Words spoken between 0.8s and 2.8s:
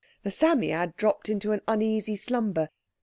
dropped into an uneasy slumber.